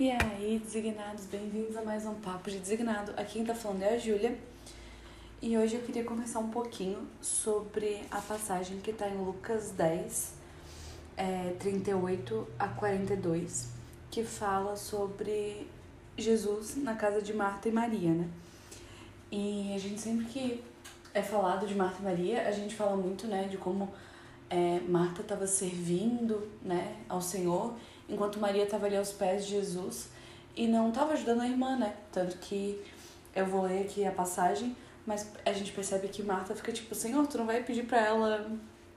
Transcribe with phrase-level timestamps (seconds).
[0.00, 3.12] E aí, designados, bem-vindos a mais um Papo de Designado.
[3.18, 4.34] Aqui quem tá falando é a Júlia.
[5.42, 10.32] E hoje eu queria conversar um pouquinho sobre a passagem que tá em Lucas 10,
[11.18, 13.68] é, 38 a 42,
[14.10, 15.68] que fala sobre
[16.16, 18.26] Jesus na casa de Marta e Maria, né?
[19.30, 20.64] E a gente sempre que
[21.12, 23.92] é falado de Marta e Maria, a gente fala muito, né, de como
[24.48, 27.74] é, Marta estava servindo, né, ao Senhor
[28.10, 30.08] enquanto Maria estava ali aos pés de Jesus
[30.56, 31.94] e não estava ajudando a irmã, né?
[32.12, 32.82] Tanto que
[33.34, 37.26] eu vou ler aqui a passagem, mas a gente percebe que Marta fica tipo, Senhor,
[37.26, 38.50] tu não vai pedir para ela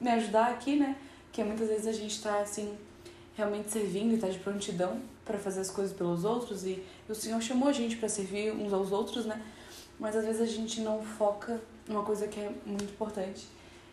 [0.00, 0.96] me ajudar aqui, né?
[1.32, 2.76] Que muitas vezes a gente tá assim,
[3.34, 7.14] realmente servindo e tá de prontidão para fazer as coisas pelos outros e, e o
[7.14, 9.42] Senhor chamou a gente para servir uns aos outros, né?
[9.98, 13.46] Mas às vezes a gente não foca numa coisa que é muito importante.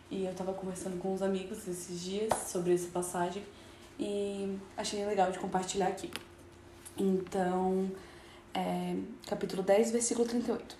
[0.08, 3.42] E eu tava conversando com uns amigos esses dias sobre essa passagem
[3.98, 6.10] e achei legal de compartilhar aqui.
[6.98, 7.90] Então,
[8.54, 8.96] é,
[9.26, 10.76] capítulo 10, versículo 38.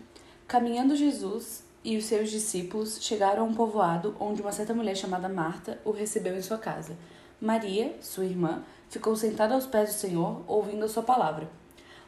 [0.46, 5.28] Caminhando Jesus e os seus discípulos chegaram a um povoado onde uma certa mulher chamada
[5.28, 6.96] Marta o recebeu em sua casa.
[7.40, 11.48] Maria, sua irmã, ficou sentada aos pés do Senhor, ouvindo a sua palavra.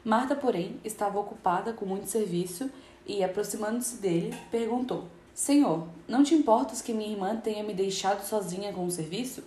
[0.05, 2.71] Marta, porém, estava ocupada com muito serviço
[3.07, 8.73] e, aproximando-se dele, perguntou: Senhor, não te importas que minha irmã tenha me deixado sozinha
[8.73, 9.45] com o serviço?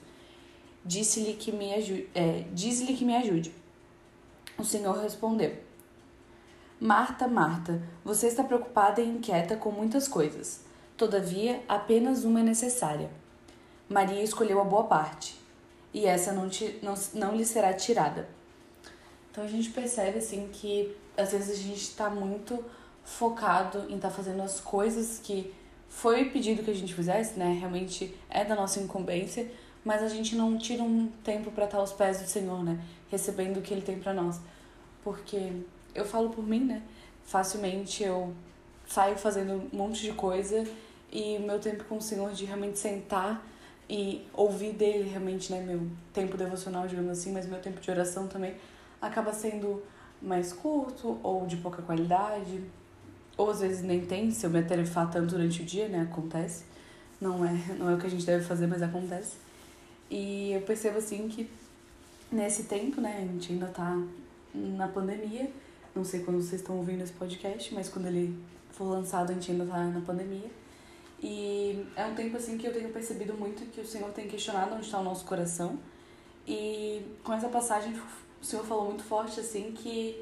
[0.83, 3.53] Disse-lhe que me ajude, é, diz-lhe que me ajude.
[4.57, 5.55] O Senhor respondeu:
[6.79, 10.65] Marta, Marta, você está preocupada e inquieta com muitas coisas.
[10.97, 13.09] Todavia, apenas uma é necessária.
[13.87, 15.35] Maria escolheu a boa parte,
[15.93, 18.27] e essa não, te, não, não lhe será tirada.
[19.29, 22.63] Então a gente percebe assim que às vezes a gente está muito
[23.03, 25.53] focado em estar tá fazendo as coisas que
[25.87, 27.57] foi pedido que a gente fizesse, né?
[27.59, 29.51] Realmente é da nossa incumbência,
[29.83, 32.79] mas a gente não tira um tempo para estar aos pés do Senhor, né?
[33.09, 34.39] Recebendo o que Ele tem para nós.
[35.03, 35.51] Porque
[35.95, 36.81] eu falo por mim, né?
[37.23, 38.33] Facilmente eu
[38.87, 40.63] saio fazendo um monte de coisa
[41.11, 43.45] e meu tempo com o Senhor de realmente sentar
[43.89, 45.61] e ouvir dele realmente, né?
[45.61, 48.55] Meu tempo devocional, digamos assim, mas meu tempo de oração também
[49.01, 49.81] acaba sendo
[50.21, 52.63] mais curto ou de pouca qualidade.
[53.35, 56.07] Ou às vezes nem tem, se eu me atarefar tanto durante o dia, né?
[56.09, 56.65] Acontece.
[57.19, 59.35] Não é, não é o que a gente deve fazer, mas acontece.
[60.11, 61.49] E eu percebo assim que
[62.29, 63.97] nesse tempo, né, a gente ainda tá
[64.53, 65.49] na pandemia.
[65.95, 68.37] Não sei quando vocês estão ouvindo esse podcast, mas quando ele
[68.71, 70.51] for lançado, a gente ainda tá na pandemia.
[71.23, 74.75] E é um tempo assim que eu tenho percebido muito que o Senhor tem questionado
[74.75, 75.79] onde está o nosso coração.
[76.45, 77.93] E com essa passagem,
[78.41, 80.21] o Senhor falou muito forte assim que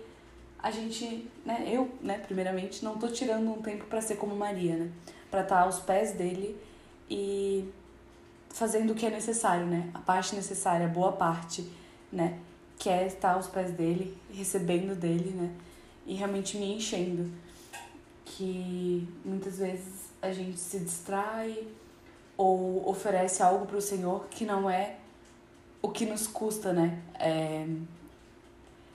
[0.62, 4.76] a gente, né, eu, né, primeiramente, não tô tirando um tempo para ser como Maria,
[4.76, 4.92] né?
[5.32, 6.56] Para estar tá aos pés dele
[7.10, 7.66] e
[8.50, 9.90] fazendo o que é necessário, né?
[9.94, 11.70] A parte necessária, a boa parte,
[12.12, 12.40] né?
[12.78, 15.52] Que é estar aos pés dele, recebendo dele, né?
[16.06, 17.32] E realmente me enchendo.
[18.26, 21.68] Que muitas vezes a gente se distrai
[22.38, 24.96] ou oferece algo para o Senhor que não é
[25.82, 27.02] o que nos custa, né?
[27.18, 27.66] É...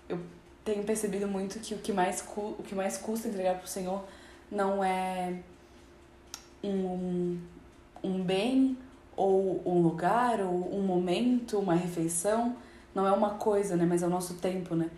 [0.08, 0.20] Eu
[0.64, 2.54] tenho percebido muito que o que mais, cu...
[2.58, 4.04] o que mais custa entregar para o Senhor
[4.50, 5.34] não é
[6.62, 7.38] um,
[8.02, 8.76] um bem
[9.16, 12.56] ou um lugar, ou um momento, uma refeição,
[12.94, 13.84] não é uma coisa, né?
[13.84, 14.90] Mas é o nosso tempo, né?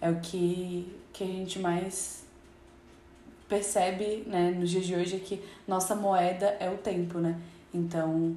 [0.00, 2.24] É o que, que a gente mais
[3.48, 7.36] percebe, né, nos dias de hoje, é que nossa moeda é o tempo, né?
[7.74, 8.36] Então,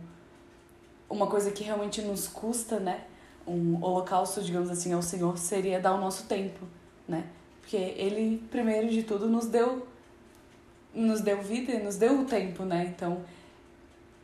[1.07, 3.03] uma coisa que realmente nos custa, né?
[3.45, 6.65] Um holocausto, digamos assim, ao Senhor seria dar o nosso tempo,
[7.07, 7.25] né?
[7.61, 9.87] Porque Ele, primeiro de tudo, nos deu
[10.95, 12.91] nos deu vida e nos deu o tempo, né?
[12.95, 13.23] Então,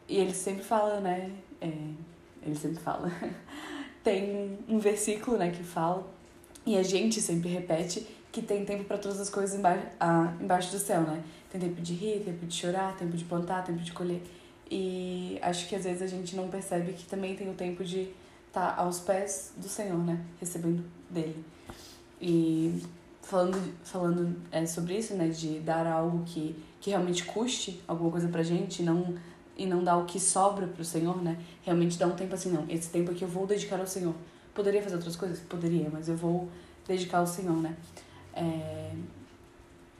[0.09, 1.31] e ele sempre fala, né?
[1.61, 1.71] É,
[2.41, 3.11] ele sempre fala.
[4.03, 6.05] tem um versículo, né, que fala,
[6.65, 10.71] e a gente sempre repete que tem tempo para todas as coisas embaixo, ah, embaixo
[10.71, 11.23] do céu, né?
[11.51, 14.21] Tem tempo de rir, tempo de chorar, tempo de plantar, tempo de colher.
[14.69, 18.09] E acho que às vezes a gente não percebe que também tem o tempo de
[18.47, 20.23] estar tá aos pés do Senhor, né?
[20.39, 21.43] Recebendo dele.
[22.21, 22.83] E
[23.23, 25.27] falando, falando é, sobre isso, né?
[25.27, 29.15] De dar algo que, que realmente custe alguma coisa pra gente, não
[29.59, 31.37] e não dar o que sobra pro Senhor, né?
[31.63, 34.15] Realmente dar um tempo assim, não, esse tempo aqui eu vou dedicar ao Senhor.
[34.55, 35.39] Poderia fazer outras coisas?
[35.41, 36.49] Poderia, mas eu vou
[36.87, 37.75] dedicar ao Senhor, né?
[38.33, 38.93] É...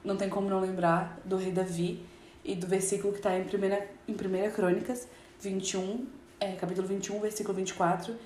[0.02, 2.02] Não tem como não lembrar do rei Davi
[2.42, 5.06] e do versículo que está em primeira, em primeira Crônicas
[5.40, 6.06] 21,
[6.40, 8.16] é, capítulo 21, versículo 24,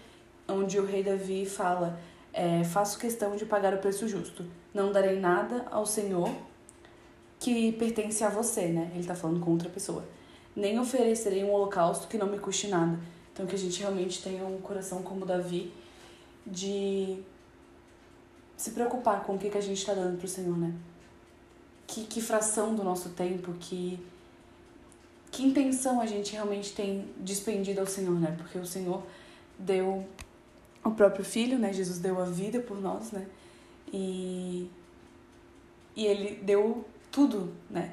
[0.47, 1.99] onde o rei Davi fala:
[2.33, 6.31] é, Faço questão de pagar o preço justo, não darei nada ao Senhor
[7.41, 8.89] que pertence a você, né?
[8.93, 10.05] Ele está falando com outra pessoa
[10.55, 12.99] nem oferecerei um holocausto que não me custe nada.
[13.33, 15.73] Então que a gente realmente tenha um coração como Davi
[16.47, 17.19] de
[18.57, 20.73] se preocupar com o que, que a gente está dando pro Senhor, né?
[21.87, 23.99] Que, que fração do nosso tempo, que,
[25.31, 28.35] que intenção a gente realmente tem despendido ao Senhor, né?
[28.39, 29.03] Porque o Senhor
[29.59, 30.07] deu
[30.85, 31.73] o próprio Filho, né?
[31.73, 33.27] Jesus deu a vida por nós, né?
[33.93, 34.71] E,
[35.97, 37.93] e ele deu tudo, né?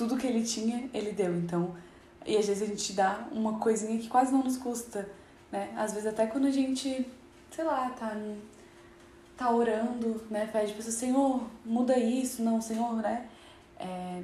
[0.00, 1.36] Tudo que ele tinha, ele deu.
[1.36, 1.76] Então,
[2.24, 5.06] e às vezes a gente dá uma coisinha que quase não nos custa,
[5.52, 5.74] né?
[5.76, 7.06] Às vezes até quando a gente,
[7.50, 8.16] sei lá, tá,
[9.36, 10.48] tá orando, né?
[10.50, 13.28] Pede pra Senhor, muda isso, não, Senhor, né?
[13.78, 14.22] É,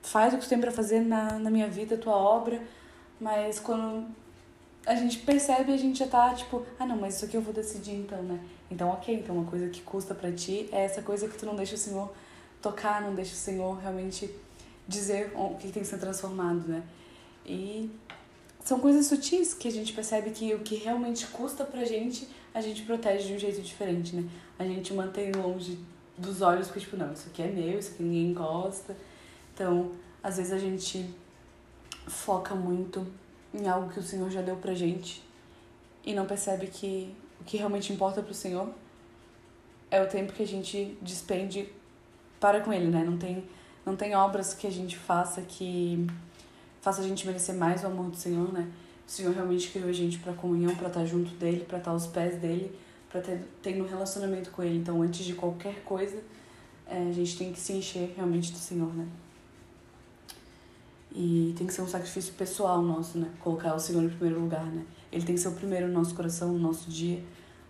[0.00, 2.62] faz o que você tem pra fazer na, na minha vida, tua obra,
[3.20, 4.06] mas quando
[4.86, 7.52] a gente percebe, a gente já tá tipo, ah não, mas isso aqui eu vou
[7.52, 8.40] decidir então, né?
[8.70, 11.54] Então, ok, então uma coisa que custa para ti é essa coisa que tu não
[11.54, 12.10] deixa o Senhor
[12.62, 14.45] tocar, não deixa o Senhor realmente
[14.86, 16.82] dizer o que tem que ser transformado, né?
[17.44, 17.90] E
[18.64, 22.60] são coisas sutis que a gente percebe que o que realmente custa pra gente, a
[22.60, 24.28] gente protege de um jeito diferente, né?
[24.58, 25.78] A gente mantém longe
[26.16, 28.96] dos olhos, porque, tipo, não, isso aqui é meu, isso aqui ninguém encosta.
[29.54, 29.92] Então,
[30.22, 31.08] às vezes a gente
[32.06, 33.06] foca muito
[33.52, 35.22] em algo que o Senhor já deu pra gente
[36.04, 38.68] e não percebe que o que realmente importa pro Senhor
[39.90, 41.68] é o tempo que a gente despende
[42.40, 43.04] para com Ele, né?
[43.04, 43.44] Não tem,
[43.86, 46.04] não tem obras que a gente faça que
[46.82, 48.68] faça a gente merecer mais o amor do Senhor, né?
[49.06, 52.08] O Senhor realmente criou a gente para comunhão, para estar junto dele, para estar aos
[52.08, 52.76] pés dele,
[53.08, 54.78] para ter, ter um relacionamento com ele.
[54.78, 56.20] Então, antes de qualquer coisa,
[56.86, 59.06] é, a gente tem que se encher realmente do Senhor, né?
[61.14, 63.30] E tem que ser um sacrifício pessoal nosso, né?
[63.40, 64.84] Colocar o Senhor em primeiro lugar, né?
[65.12, 67.22] Ele tem que ser o primeiro no nosso coração, no nosso dia.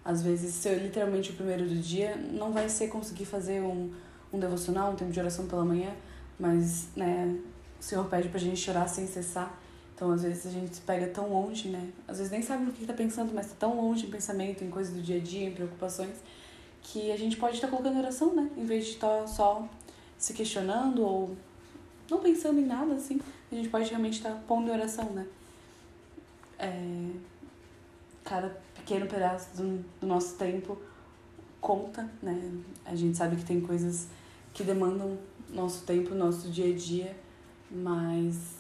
[0.05, 3.93] Às vezes, ser literalmente o primeiro do dia, não vai ser conseguir fazer um,
[4.33, 5.91] um devocional, um tempo de oração pela manhã,
[6.39, 7.39] mas, né,
[7.81, 9.59] o Senhor pede pra gente chorar sem cessar.
[9.95, 11.89] Então, às vezes, a gente se pega tão longe, né?
[12.07, 14.71] Às vezes nem sabe no que tá pensando, mas tá tão longe em pensamento, em
[14.71, 16.17] coisas do dia a dia, em preocupações,
[16.83, 18.51] que a gente pode estar colocando oração, né?
[18.57, 19.67] Em vez de estar só
[20.19, 21.37] se questionando ou
[22.11, 25.27] não pensando em nada, assim, a gente pode realmente estar tá pondo oração, né?
[26.59, 27.11] É,
[28.25, 30.79] cada pequeno pedaço do, do nosso tempo
[31.61, 32.51] conta, né?
[32.85, 34.09] A gente sabe que tem coisas
[34.53, 35.19] que demandam
[35.51, 37.17] nosso tempo, nosso dia a dia,
[37.71, 38.57] mas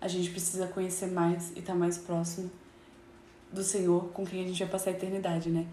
[0.00, 2.50] a gente precisa conhecer mais e estar tá mais próximo
[3.52, 5.66] do Senhor com quem a gente vai passar a eternidade, né?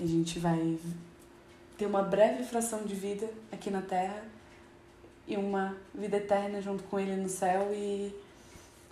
[0.00, 0.78] A gente vai
[1.76, 4.24] ter uma breve fração de vida aqui na Terra
[5.26, 8.14] e uma vida eterna junto com Ele no céu e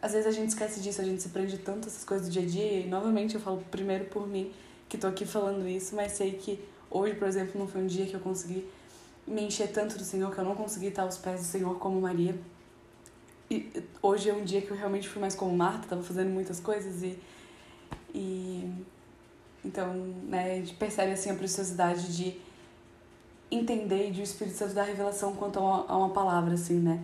[0.02, 2.42] às vezes a gente esquece disso, a gente se prende tanto essas coisas do dia
[2.42, 4.52] a dia e novamente eu falo primeiro por mim
[4.88, 6.58] que tô aqui falando isso, mas sei que
[6.90, 8.66] hoje, por exemplo, não foi um dia que eu consegui
[9.30, 12.00] me encher tanto do Senhor que eu não consegui estar aos pés do Senhor como
[12.00, 12.38] Maria.
[13.50, 13.70] E
[14.02, 17.02] hoje é um dia que eu realmente fui mais como Marta, tava fazendo muitas coisas
[17.02, 17.18] e
[18.14, 18.68] e
[19.64, 19.92] então,
[20.24, 22.40] né, a gente percebe assim a preciosidade de
[23.50, 26.78] entender e de o Espírito Santo dar revelação quanto a uma, a uma palavra, assim,
[26.78, 27.02] né?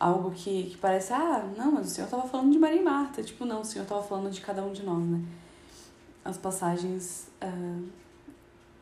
[0.00, 3.22] Algo que, que parece, ah, não, mas o Senhor estava falando de Maria e Marta.
[3.22, 5.22] Tipo, não, o Senhor estava falando de cada um de nós, né?
[6.24, 7.88] As passagens uh,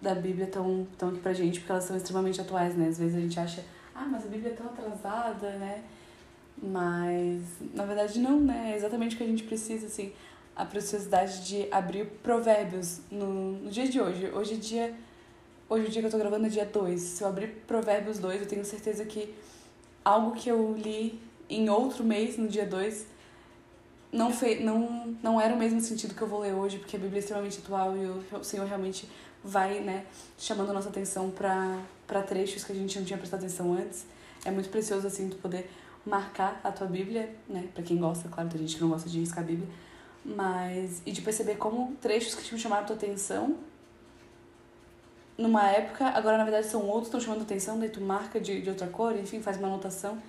[0.00, 2.88] da Bíblia estão tão aqui pra gente porque elas são extremamente atuais, né?
[2.88, 3.64] Às vezes a gente acha,
[3.94, 5.82] ah, mas a Bíblia é tão atrasada, né?
[6.62, 7.42] Mas,
[7.74, 8.72] na verdade, não, né?
[8.72, 10.12] É exatamente o que a gente precisa, assim.
[10.54, 14.30] A preciosidade de abrir provérbios no, no dia de hoje.
[14.32, 14.94] Hoje é dia
[15.70, 17.00] Hoje, o dia que eu tô gravando é dia 2.
[17.00, 19.32] Se eu abrir Provérbios 2, eu tenho certeza que
[20.04, 23.06] algo que eu li em outro mês, no dia 2,
[24.12, 26.98] não, fe não, não era o mesmo sentido que eu vou ler hoje, porque a
[26.98, 29.08] Bíblia é extremamente atual e o Senhor realmente
[29.42, 30.04] vai, né,
[30.36, 34.04] chamando a nossa atenção para trechos que a gente não tinha prestado atenção antes.
[34.44, 35.70] É muito precioso, assim, tu poder
[36.04, 39.20] marcar a tua Bíblia, né, para quem gosta, claro, tem gente que não gosta de
[39.20, 39.68] riscar a Bíblia,
[40.24, 43.56] mas, e de perceber como trechos que tinham chamado a tua atenção
[45.38, 48.60] numa época, agora na verdade são outros que estão chamando atenção, daí tu marca de,
[48.60, 50.20] de outra cor, enfim, faz uma anotação,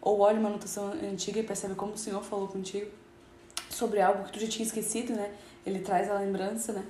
[0.00, 3.01] ou olha uma anotação antiga e percebe como o Senhor falou contigo
[3.74, 5.34] sobre algo que tu já tinha esquecido, né?
[5.64, 6.84] Ele traz a lembrança, né?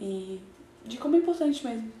[0.00, 0.40] E
[0.84, 1.92] de como é importante mesmo.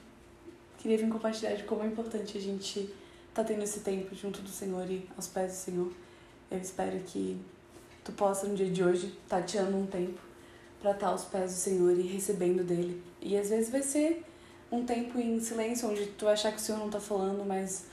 [0.78, 2.92] Queria vir compartilhar de como é importante a gente
[3.32, 5.92] tá tendo esse tempo junto do Senhor e aos pés do Senhor.
[6.50, 7.40] Eu espero que
[8.04, 10.20] tu possa no dia de hoje tateando um tempo
[10.80, 13.02] para estar aos pés do Senhor e recebendo dele.
[13.20, 14.24] E às vezes vai ser
[14.70, 17.86] um tempo em silêncio, onde tu achar que o Senhor não tá falando, mas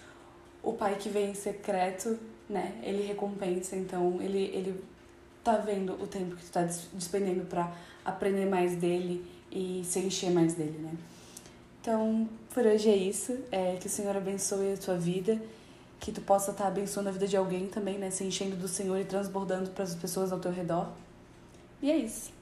[0.63, 2.17] o Pai que vem em secreto,
[2.49, 4.83] né, ele recompensa, então ele, ele
[5.43, 7.71] tá vendo o tempo que tu tá despendendo para
[8.03, 10.93] aprender mais dele e se encher mais dele, né.
[11.81, 15.41] Então, por hoje é isso, é, que o Senhor abençoe a tua vida,
[15.99, 18.67] que tu possa estar tá abençoando a vida de alguém também, né, se enchendo do
[18.67, 20.89] Senhor e transbordando para as pessoas ao teu redor.
[21.81, 22.38] E é isso.